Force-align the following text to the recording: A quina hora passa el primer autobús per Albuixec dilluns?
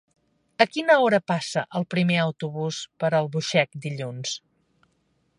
A 0.63 0.65
quina 0.75 0.93
hora 1.01 1.17
passa 1.31 1.63
el 1.79 1.85
primer 1.95 2.17
autobús 2.21 2.79
per 3.03 3.11
Albuixec 3.19 3.77
dilluns? 3.85 4.33